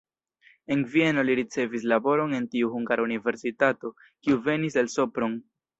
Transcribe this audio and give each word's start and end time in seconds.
En 0.75 0.79
Vieno 0.93 1.25
li 1.27 1.35
ricevis 1.41 1.85
laboron 1.93 2.35
en 2.39 2.49
tiu 2.57 2.73
hungara 2.79 3.07
universitato, 3.11 3.95
kiu 4.23 4.45
venis 4.51 4.85
el 4.85 4.95
Sopron. 4.99 5.43